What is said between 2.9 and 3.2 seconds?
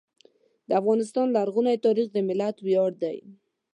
دی.